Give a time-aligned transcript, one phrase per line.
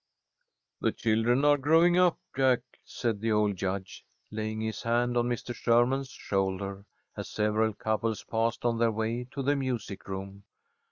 [0.79, 5.53] "The children are growing up, Jack," said the old Judge, laying his hand on Mr.
[5.53, 6.85] Sherman's shoulder,
[7.15, 10.43] as several couples passed on their way to the music room.